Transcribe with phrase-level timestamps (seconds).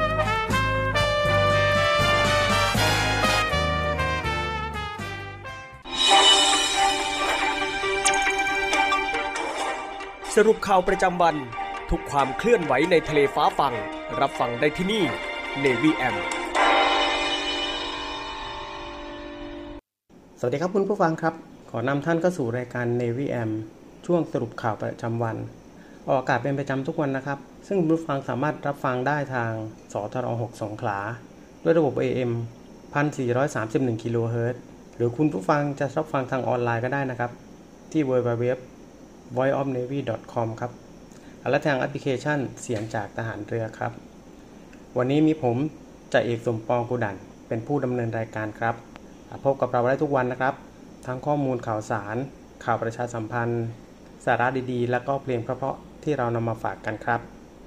[10.37, 11.35] สรุปข่าวประจำวัน
[11.89, 13.73] ทุกความเคลื่อนไหวในทะเลฟ้าฟัง
[14.21, 15.03] รับฟังได้ที่นี่
[15.63, 16.15] Navy M
[20.39, 21.33] สวัสดีครับคุณผู้ฟังครับ
[21.69, 23.49] ขอนำท่านเข้าสู่รายการ Navy M
[24.05, 25.37] ช่วงสรุปข่าวประจำวัน
[26.07, 29.51] ออกอากาศเป็นประจำทุกวันนะครับ ซึ่งคุณผู้ฟังสามารถรับฟังได้ทาง
[29.93, 30.99] สทร6สงขลา
[31.63, 32.31] ด้วยระบบ AM
[33.33, 34.61] 1431กิโลเฮิรตซ์
[34.95, 37.31] หรือคุณผู้ฟังจะรับฟังทางออนไลน์ก็ได้นะครับ
[37.91, 38.45] ที่ www
[39.37, 40.71] voiceofnavy.com ครับ
[41.49, 43.91] และทางแอปพลิเคชันเสียงจากทหารเรือครับ
[44.97, 45.57] วันนี้มีผม
[46.13, 47.15] จ่าเอกสมปองกุดัน
[47.47, 48.75] เป็นผู้ดำเนินรายการครับ
[49.45, 50.55] พบกับเราได้ทุกวันนะครับ
[51.05, 52.15] ทั้งข้อมูลข่าวสาร
[52.63, 53.65] ข่าวประชาสัมพันธ์
[54.25, 57.19] สาระดีๆ และก็เพลงเพราะๆที่เรานำมาฝากกันครับ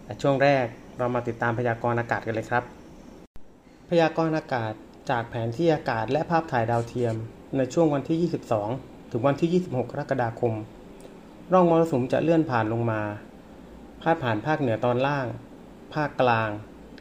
[0.04, 0.66] แต่ช่วงแรก
[0.98, 2.64] เรามาติดตามพยากรณ์อากาศกันเลยครับ
[3.90, 4.72] พยากรณ์อากาศ
[5.10, 7.14] จากแผนที่อากาศและภาพถ่ายดาวเทียม
[7.56, 8.32] ในช่วงวันที่
[8.70, 10.54] 22 ถึงวันที่ 26 กรกฎาคม
[11.52, 13.00] ร่องมรสุมจะเลื่อนผ่านลงมา
[14.02, 15.26] พาดผ่านภาคเหนือตอนล่าง
[15.94, 16.50] ภาคกลาง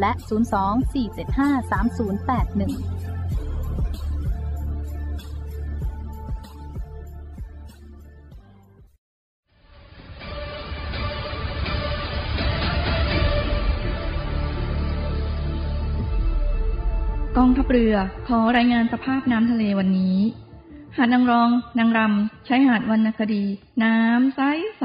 [0.00, 3.02] และ 02-475-3081
[17.36, 17.94] กองทัพเรือ
[18.26, 20.18] ขอรายงานสภาพน้ำทะเลวันนี้
[20.96, 23.44] หาดนางรอง นางรำใช้หาดวรรณคดี
[23.82, 24.40] น้ำใส
[24.78, 24.84] ใส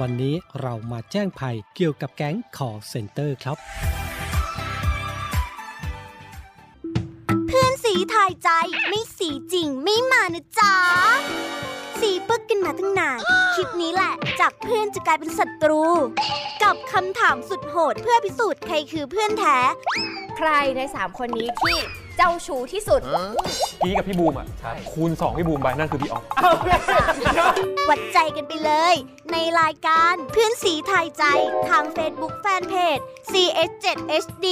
[0.00, 3.56] วันนี้เรามาแจ้งภัยเกี่ยวกับแก๊ง call center ครับ
[7.46, 8.48] เพื่อนสีทายใจ
[8.88, 10.74] ไม่สีจริงไม่มานะจ๊ะ
[12.00, 13.18] สีปึกกันมาตั้งนาน
[13.54, 15.82] คลิปนี้แหละ จากเพื่อนจะกลายเป็นศัตรู
[16.62, 19.58] กับคำถามสุดโหดเพื่อพิสูจน์ใครคือเพื่อนแท้
[20.36, 23.00] ใครใน3คนนี้ที่เจ้าชู้ที่สุด
[23.84, 24.46] กี้กับพี่บูมอะ
[24.92, 26.24] คูณ 2 พี่บูมไปนั่นคือพี่ออฟ
[27.88, 28.94] วัดใจกันไปเลย
[29.32, 31.24] ในรายการเพื่อนสีทายใจ
[31.68, 33.02] ทาง Facebook Fanpage
[33.32, 34.46] CS7HD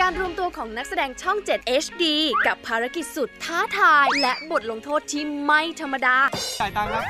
[0.00, 2.04] การรวมตัวของนักแสดงช่อง 7 HD
[2.46, 6.16] กับภารกิจสุดท้าทาย และบทลงโทษที่ไม่ธรรมดา
[6.60, 7.04] จ่ายตังค์นะ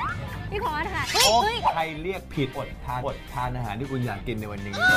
[0.50, 1.36] พี่พอสค่ะโอ้
[1.74, 4.88] ใครเรียกผิดอดทานอดทานอาหารที่คุณอยากกินในวันนี้ โอ้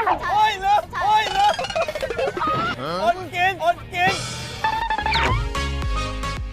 [0.00, 0.67] ยเลิกโอ้ยเลิก
[3.02, 4.14] อดกินอดกิน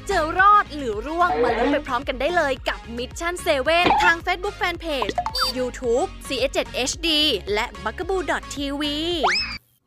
[0.09, 3.33] จะรอดหรือร่วงมาลุ้นไปพร้อมกันได้เลยกับ Mission
[3.69, 5.13] 7 ทาง Facebook Fanpage
[5.57, 6.59] YouTube CS7
[6.89, 7.07] HD
[7.53, 8.83] และ b u g a b o o TV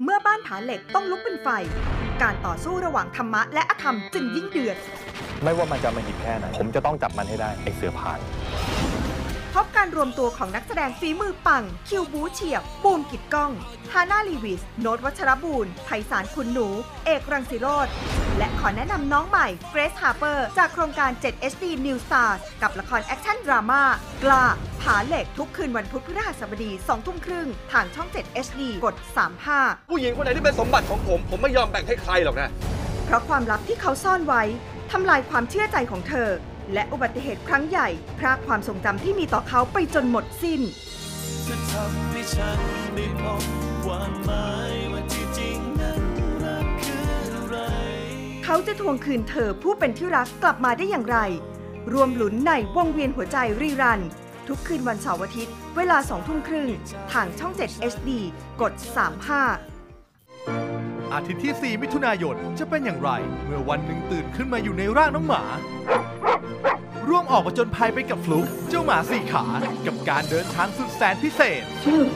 [0.03, 1.49] เมื่อบ้านผาเหล็กต้องลุกเป็นไฟ
[2.23, 4.77] การต่อสู้ระหว่างธรรมะและอธรรมจึงยิ่งเดือด
[5.43, 8.19] ไม่ว่ามันจะอำมหิตแค่ไหน ผมจะต้องจับมันให้ได้ไอ้เสือผ่าน
[9.55, 13.53] พบการรวมตัวของนักแสดงฝีมือปัง คิวบู๊เฉียบ บูมกิตต์ก้อง
[13.93, 16.69] ฮาน่าลีวิส โน้ตวัชรบูลไพศาลขุนหนู
[17.05, 17.89] เอกรังสิโรธ
[18.39, 23.83] และขอแนะนำน้องใหม่เกรซฮาร์เปอร์จากโครงการ 7 HD New Stars กับละครแอคชั่นดราม่า
[24.25, 24.45] กล้า
[24.83, 28.95] ผาเหล็กทุกคืนวันพุธพฤหัสบดี2ทุ่มครึ่งทางช่อง 7 HD กด
[29.43, 32.51] 35 ผู้หญิงคนไหนที่เป็นสมบัติของผม ผมไม่ยอมแบ่งให้ใครหรอกนะ
[33.07, 34.43] เพราะความลับที่เขาซ่อนไว้
[34.93, 36.31] ทำลายความเชื่อใจของเธอ
[36.73, 40.61] และอุบัติเหตุครั้งใหญ่พรากความทรงจำที่มีต่อเขาไปจนหมดสิ้น
[41.47, 42.59] จะทำให้ฉัน
[42.95, 43.43] ได้พบ
[43.85, 46.01] ความหมายว่าที่จริงนั้น
[46.45, 47.57] รักคืออะไร
[48.45, 51.19] เขาจะทวงคืนเธอผู้เป็นที่รักกลับมาได้อย่างไร
[51.93, 54.01] รวมหลุนในวงเวียนหัวใจรีรัน
[54.49, 56.71] ทุกคืนวันเสาร์อาทิตย์ เวลา2ทุ่มครึ่ง
[57.13, 58.11] ทางช่อง 7 HD
[58.61, 58.73] กด
[59.27, 59.68] 35
[61.13, 63.11] อาทิตย์ที่ 4 มิถุนายนจะเป็นอย่างไร
[63.45, 65.43] เมื่อวันหนึ่งตื่นขึ้นมาอยู่ในร่างน้องหมา
[67.09, 69.47] ร่วมออกมาจนภัยไปกับฟลุกเจ้าหมาสี่ขา
[69.87, 71.63] กับการเดินทางสุดแสนพิเศษ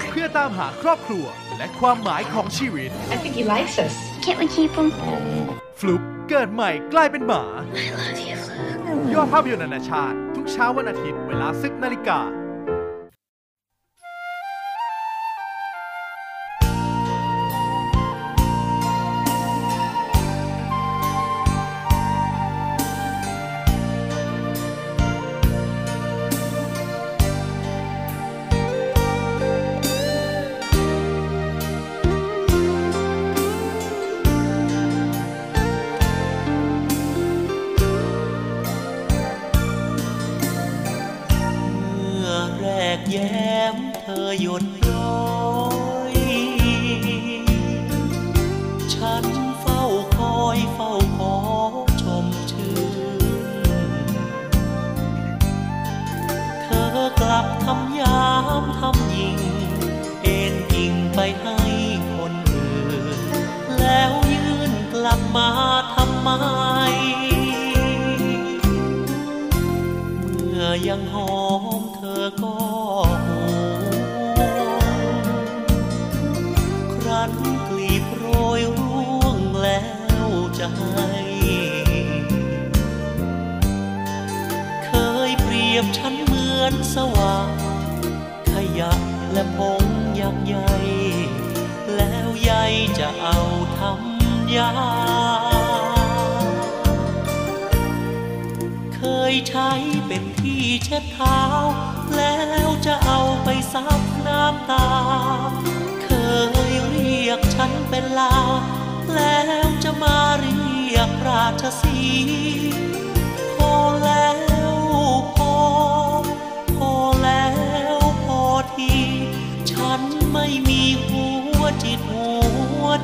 [0.08, 1.26] เพื่อตามหาครอบครัว
[1.58, 3.94] และความหมายของชีวิต I think he likes us.
[4.24, 4.88] Can't we keep him?
[5.80, 7.44] ฟลุกเกิดใหม่กลายเป็นหมา
[9.12, 12.20] ยอดภาพยนตร์นานาชาติ ทุกเช้าวันอาทิตย์เวลา10นาฬิกา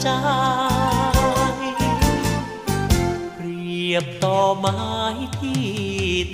[0.07, 0.09] จ
[3.35, 4.79] เปรียบต่อไม้
[5.39, 5.67] ที่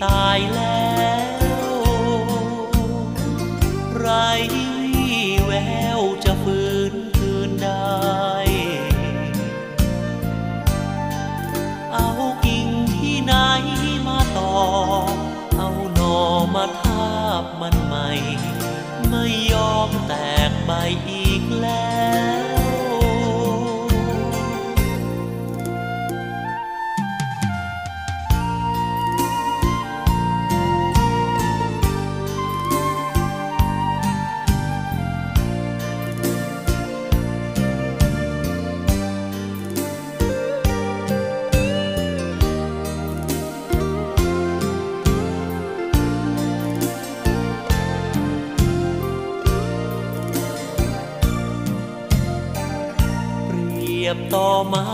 [0.04, 0.83] ตายแล้ว
[54.30, 54.93] tò mãi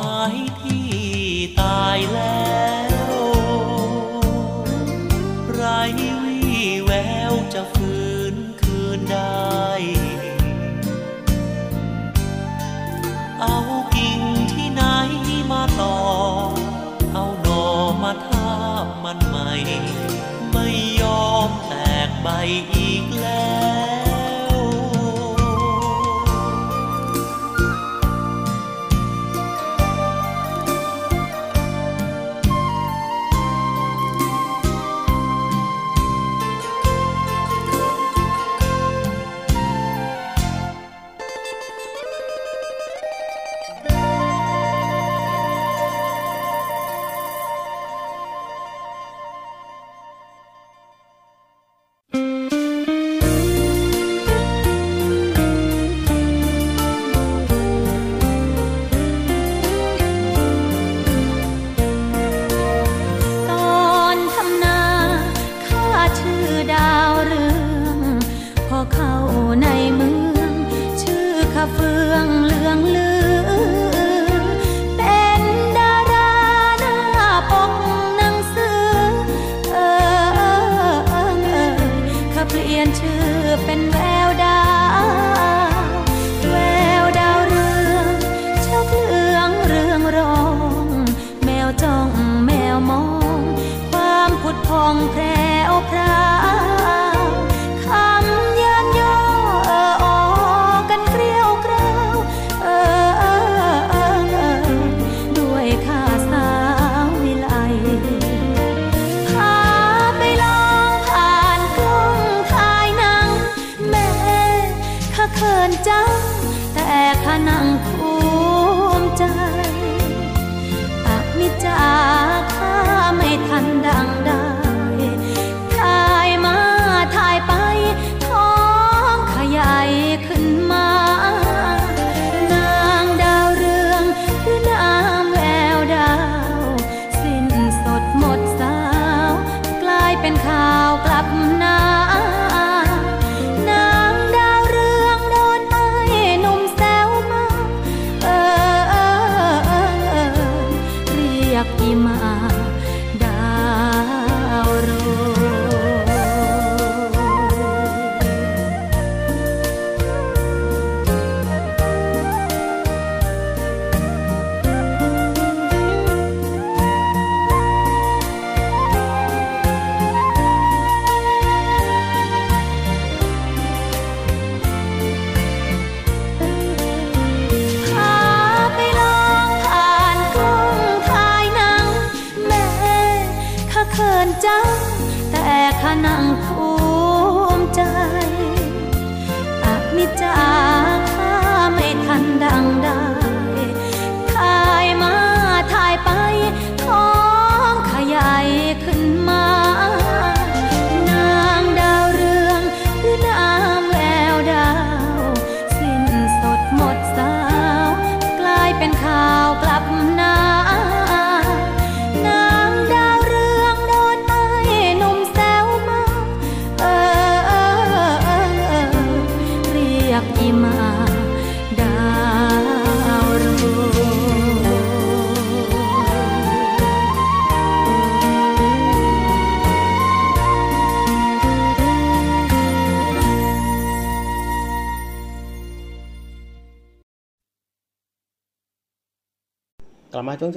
[151.91, 152.21] 你们。
[152.21, 152.40] 啊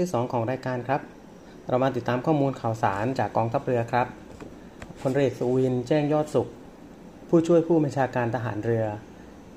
[0.03, 1.01] ที่ 2 ของรายการครับ
[1.69, 4.07] เรามาติดตามข้อมูลข่าวสารจากกองทัพเรือครับ
[4.99, 6.47] พลเรือสุวินแจ้งยอดสุข
[7.29, 8.85] ผู้ช่วยผู้บัญชาการทหารเรือ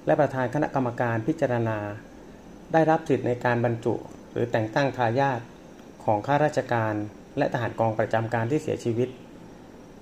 [0.06, 1.78] และประธานคณะกรรมการพิจารณา
[2.72, 3.94] ได้รับสิทธิ์ในการบรรจุ
[4.32, 5.40] หรือแต่งตั้งทายาท
[6.04, 6.94] ของข้าราชการ
[7.38, 9.09] และทหารกองประจำการที่เสียชีวิต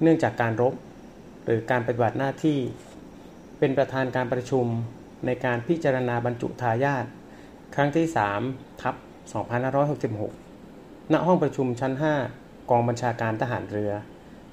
[0.02, 0.74] เนื่องจากการรบ
[1.44, 2.59] หรือการปฏิบัติหน้าที่
[3.59, 4.66] เป็นประธานการประชุม
[5.26, 7.04] ในการพิจารณาบรรจุทายาท
[7.74, 8.07] ครั้งที่
[8.44, 11.92] 3 ทับ 2566 ณ ห้องประชุมชั้น
[12.32, 13.92] 5 กองบัญชาการทหารเรือ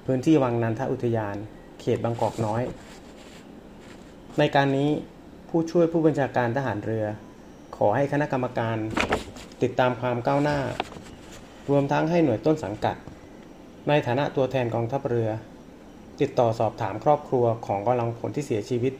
[0.06, 1.36] พื้นที่วังนันทอุทยาน
[1.80, 2.62] เขตบางกอกน้อย
[4.38, 4.90] ในการนี้
[5.48, 7.04] ผู้ช่วยผู้บัญชาการทหารเรือ
[7.76, 8.76] ขอให้คณะกรรมการ
[9.62, 10.58] ติดตามความก้าวหน้า
[11.70, 12.96] รวมทั้งให้หน่วยต้นสังกัด
[13.88, 15.28] ในฐานะตัวแทนกองทัพเรือ
[16.20, 18.92] ติดต่อสอบถามครอบครัวของกำลังพลที่เสียชีวิต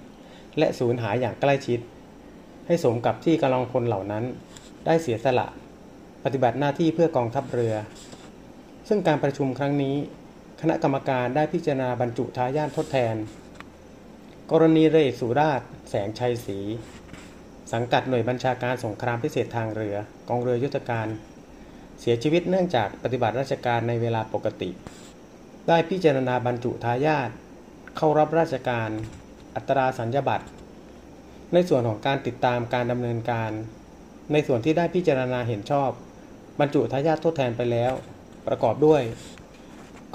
[0.58, 1.80] และสูญหายอย่างใกล้ชิด
[2.66, 4.24] ให้สมกับที่กำลังพลเหล่านั้น
[4.87, 5.46] ได้เสียสละ
[6.24, 7.74] ปฏิบัติหน้าที่เพื่อกองทัพเรือ
[8.88, 9.96] ซึ่งการประชุมครั้งนี้
[10.61, 13.16] คณะกรรมการได้พิจารณาบรรจุทายาททดแทน
[14.50, 16.58] กรณีเรือเอกสุราช แสงชัยศรี
[17.72, 19.96] สังกัดหน่วยบัญชาการสงครามพิเศษทางเรือ
[20.28, 21.08] กองเรือยุทธการ
[22.00, 24.70] เสียชีวิตเนื่องจากปฏิบัติราชการในเวลาปกติ
[25.68, 27.30] ได้พิจารณาบรรจุทายาท
[27.96, 28.90] เข้ารับราชการ
[29.54, 30.46] อัตราสัญญาบัตร
[31.52, 33.50] ในส่วนของการติดตามการดำเนินการ
[34.32, 35.90] ในส่วนที่ได้พิจารณาเห็นชอบ
[36.61, 37.93] บรรจุทายาททดแทนไปแล้ว
[38.47, 39.03] ประกอบด้วย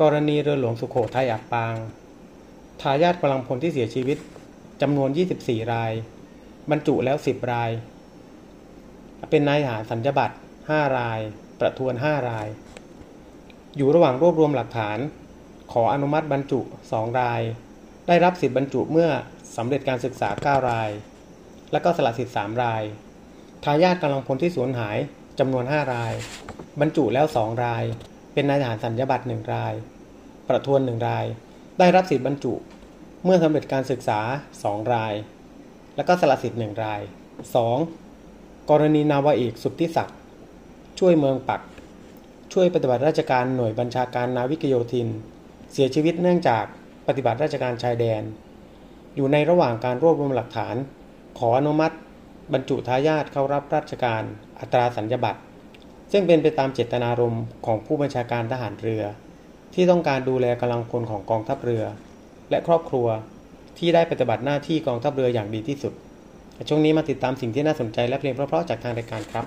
[0.02, 1.76] กรณีเรือหลวงสุโขทัยอับปาง
[2.82, 4.18] ทายาทกำลังพลที่เสียชีวิต
[4.82, 5.10] จำนวน
[5.42, 5.92] 24 ราย
[6.72, 7.72] บรรจุแล้ว 10 ราย
[9.30, 11.20] เป็นนายหารสัญญบัตร 5 ราย
[11.60, 12.48] ประทวน 5 ราย
[13.76, 14.98] อยู่ระหว่างรวบรวมหลักฐาน
[15.74, 16.60] ขออนุมัติบรรจุ
[16.92, 17.42] 2 ราย
[18.08, 19.10] ได้รับสิทธิบรรจุเมื่อ
[19.58, 20.30] สำเร็จการศึกษา
[20.62, 20.90] 9 ราย
[21.72, 22.84] และก็สละสิทธิ์ 3 ราย
[23.64, 24.98] ทายาทกำลังพลที่สูญหาย
[25.40, 26.14] จำนวน 5 ราย
[26.80, 27.84] บรรจุแล้ว 2 ราย
[28.34, 29.74] เป็นนายทหารสัญญาบัตร1ราย
[30.48, 31.26] ประทวน 1 ราย
[31.80, 32.54] ได้รับสิทธิบรรจุ
[33.24, 34.20] เมื่อสำเร็จการศึกษา
[34.58, 35.14] 2 ราย
[35.96, 37.02] และก็สละสิทธิ์1ราย
[37.86, 38.70] 2.
[38.70, 40.18] กรณีนาวาเอกสุทธิศักดิ์
[41.00, 41.62] ช่วยเมืองปัก
[42.54, 45.08] ช่วยปฏิบัติราชการหน่วยบัญชาการนาวิกโยธิน
[45.72, 46.66] เสียชีวิตเนื่องจาก
[47.08, 48.22] ปฏิบัติราชการชายแดน
[49.16, 50.76] อยู่ในระหว่างการรวบรวมหลักฐาน
[51.40, 51.96] ขออนุมัติ
[52.54, 54.24] บรรจุทายาทเข้ารับราชการ
[54.60, 55.40] อัตราสัญญบัตร
[56.12, 59.04] ซึ่งเป็นไปตามเจตนารมณ์ของผู้บัญชาการทหารเรือ
[59.74, 61.84] ที่ต้องการดูแลกำลังพลของกองทัพเรือ
[62.50, 63.08] และครอบครัว
[63.78, 65.94] ที่ได้ปฏิบัติหน้าที่กองทัพเรืออย่างดีที่สุด
[66.70, 69.46] ช่วงนี้มาติดตามสิ่งที่น่าสนใจและเพลงเพราะๆจากทางรายการครับ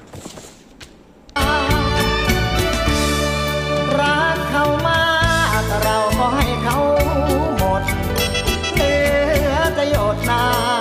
[3.98, 5.02] รักเขามา
[5.62, 6.76] กเราก็ให้เขา
[7.58, 7.82] หมด
[8.74, 8.94] เหลื
[9.48, 10.79] อจะหยดน้ำ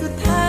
[0.00, 0.47] สุดท้าย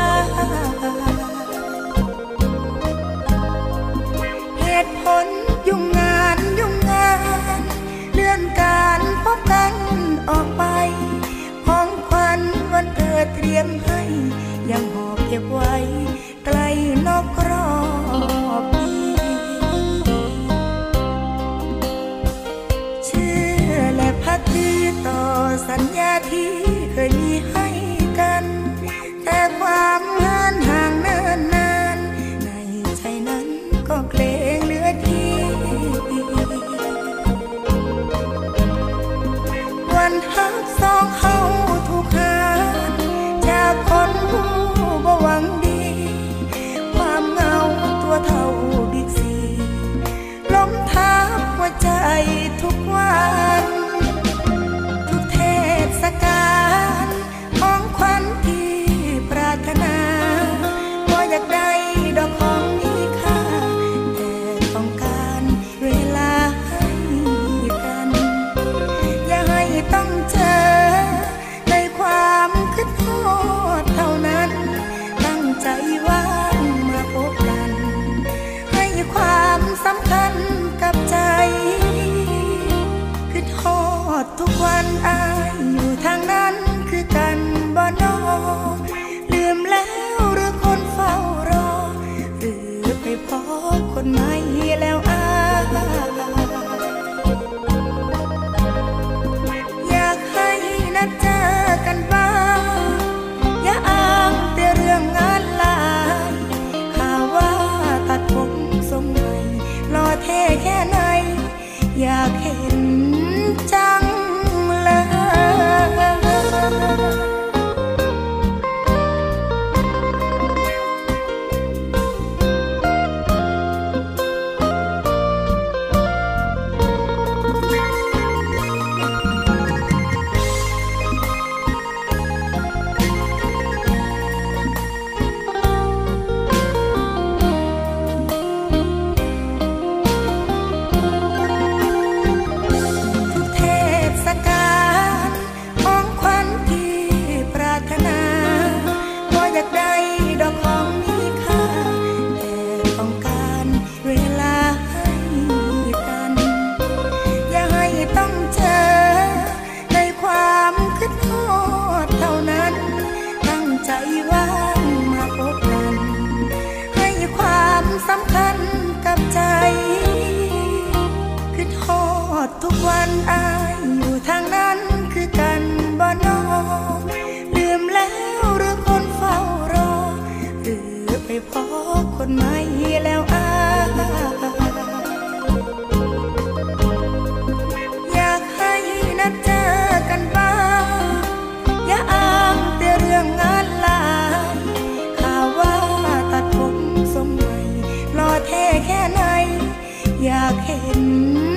[200.25, 201.48] อยากเห็น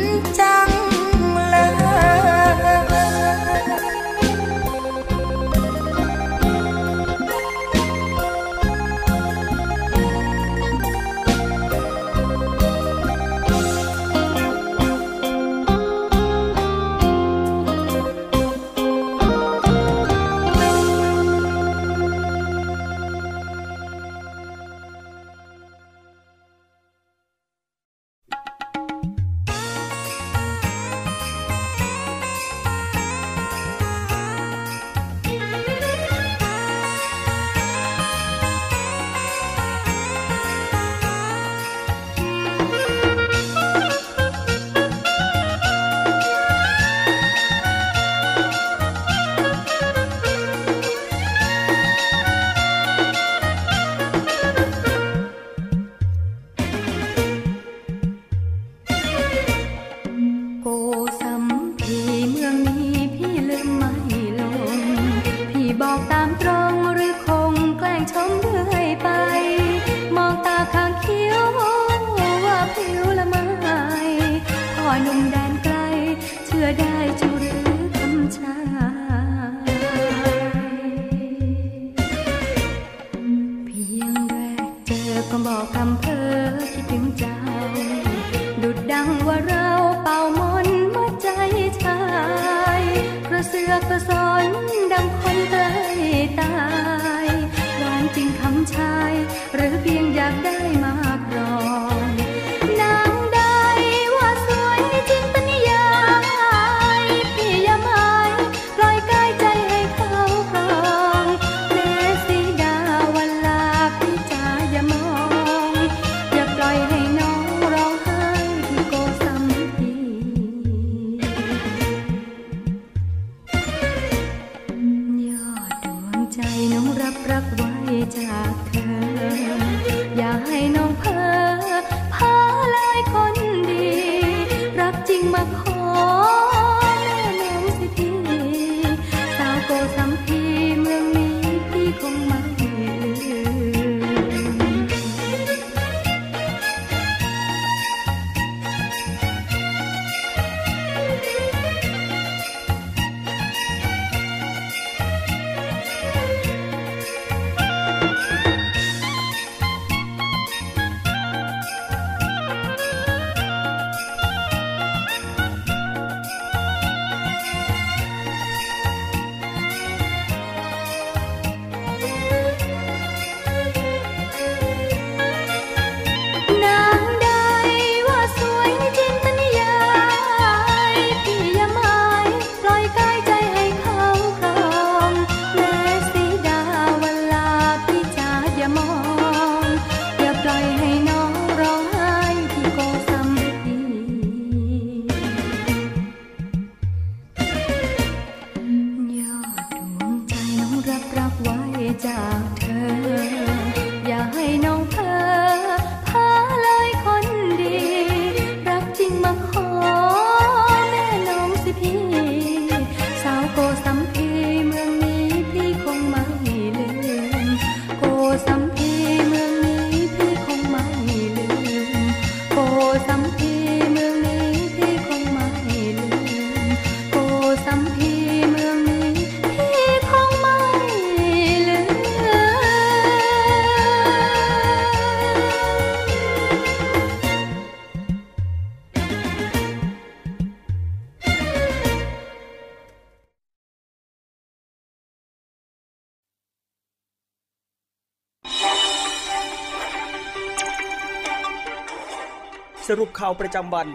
[253.25, 253.88] ข่าวประจำวัน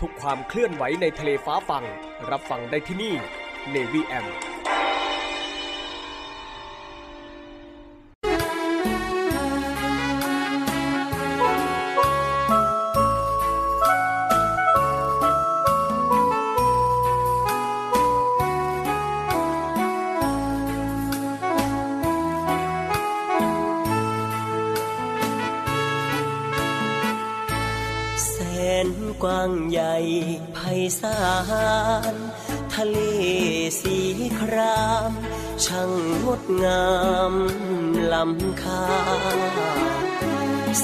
[0.00, 1.84] ทุกความเคลื่อนไหวในทะเลฟ้าฟัง
[2.30, 3.14] รับฟังได้ที่นี่
[3.74, 4.26] Navy M
[36.64, 36.90] งา
[37.32, 37.34] ม
[38.12, 38.86] ล้ำค่า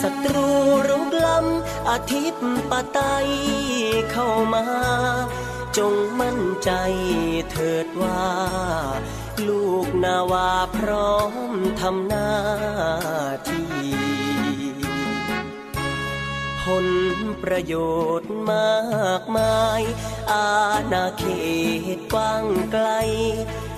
[0.01, 0.49] ศัตรู
[0.89, 3.01] รุกล้ำอาทิตย์ปะไต
[4.11, 4.65] เข้ามา
[5.79, 6.71] จงมั่นใจ
[7.51, 8.25] เถิดว่า
[9.49, 11.15] ลูกนาวาพร้อ
[11.51, 12.31] มทำหน้า
[13.49, 13.77] ที่
[16.63, 16.87] ผล
[17.43, 17.75] ประโย
[18.21, 18.81] ชน์มา
[19.21, 19.83] กมาย
[20.33, 20.51] อา
[20.93, 21.25] ณาเข
[21.97, 22.89] ตกว้างไกล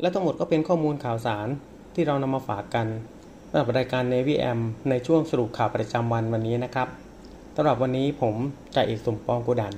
[0.00, 1.48] และทั้งหมดก็เป็นข้อมูลข่าวสาร
[1.94, 2.86] ที่เรานำมาฝากกัน
[3.48, 6.88] สำหรับรายการ Navy M ในช่วงสรุปข่าวประจำวันวันนี้นะครับ
[7.56, 8.34] สำหรับวันนี้ผม
[8.74, 9.74] จ่าเอกสมปองโกดัน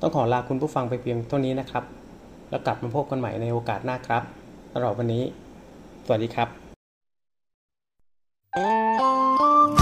[0.00, 1.84] ต้องขอลาคุณผู้ฟังไปเพียงเท่านี้นะครับ
[2.50, 4.22] แล้วกลับมาพบกันใหม่ในโอกาสหน้าครับ
[4.72, 5.22] สำหรับวันนี้
[6.04, 6.44] สวัสดีครั
[9.78, 9.81] บ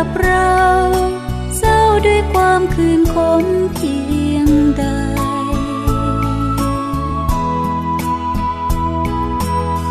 [0.00, 0.54] ับเรา
[1.58, 3.44] เศร้าด้วยความคืนขม
[3.74, 3.96] เพี
[4.32, 4.84] ยงใด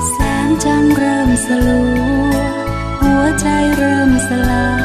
[0.09, 1.81] แสงจันทร์เริ่มสลั
[2.31, 2.35] ว
[3.01, 3.47] หัวใจ
[3.77, 4.76] เริ่มสลาย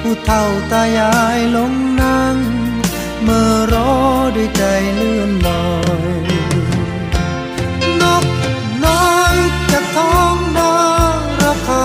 [0.00, 2.36] ผู้เฒ่าตายายลงนั่ง
[3.22, 3.92] เมื่อรอ
[4.36, 4.62] ด้วยใจ
[4.94, 5.66] เลื่อนลอ
[6.28, 6.32] ย
[8.00, 8.24] นก
[8.84, 9.36] น้อย
[9.72, 10.72] จากท้องนา
[11.42, 11.68] ราค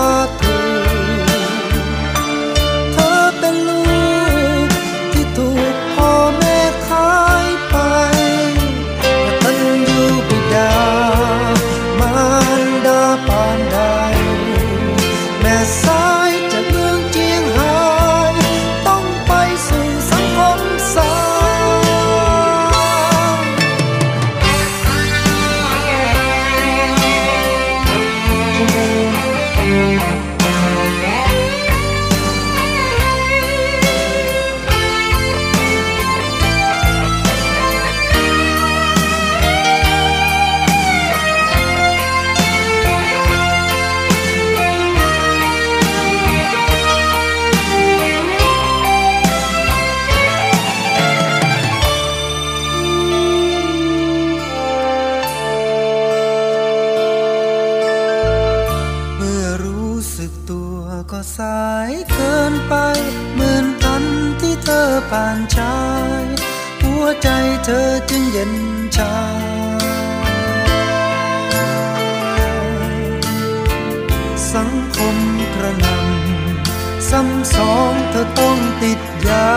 [77.56, 79.48] สองเธอต้องติดยา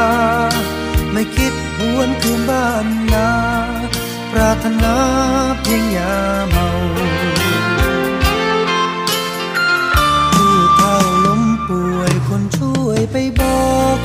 [1.11, 3.31] ไม่คิดหวนคืนบ้านนา
[4.31, 4.95] ปรารถนา
[5.61, 6.15] เพียงยา
[6.49, 6.67] เมา
[10.33, 10.95] ผู้เฒ่า
[11.25, 13.99] ล้มป่วยคนช่วยไปบอก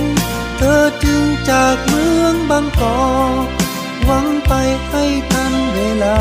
[0.57, 3.05] เธอจึงจากเมืองบางกอ
[3.45, 3.47] ก
[4.05, 4.53] หวังไป
[4.89, 6.19] ให้ทันเวลา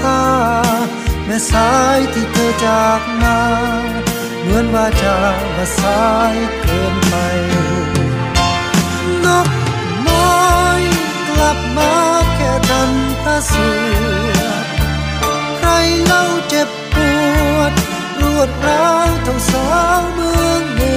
[0.00, 0.22] ค่า
[1.26, 3.38] แม่สายที่เธอจากมา
[4.42, 5.16] เหมือนว่าจะ
[5.56, 7.14] มาสายเกินไป
[9.24, 9.48] นก
[10.08, 10.82] น้อย
[11.28, 11.94] กลับมา
[12.34, 12.92] แค่ดัน
[13.24, 13.68] ตาเสื
[14.36, 14.40] อ
[15.58, 15.68] ใคร
[16.04, 16.96] เล่าเจ็บป
[17.54, 17.72] วด
[18.20, 19.66] รวดร้าวทั้งสา
[19.98, 20.94] วเมืองเหนื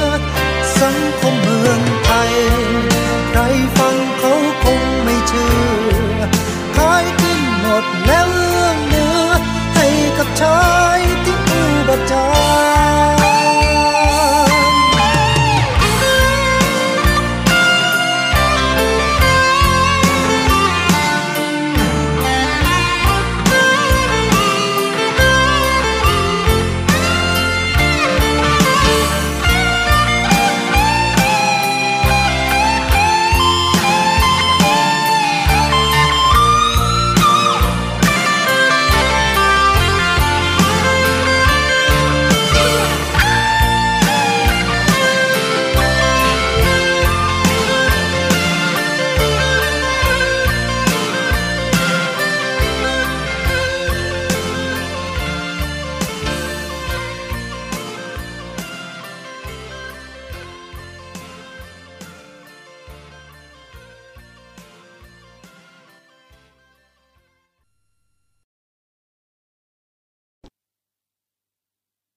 [0.00, 0.04] อ
[0.80, 2.32] สังคมเมืองไทย
[3.30, 3.40] ใคร
[3.78, 5.50] ฟังเขาคงไม่เชื่
[6.16, 6.20] อ
[6.76, 7.04] ขาย
[7.66, 9.30] หมดแล้วเอื้อมเนื้อ
[9.74, 9.86] ให้
[10.18, 10.60] กับชา
[10.98, 12.24] ยที่อุบัติ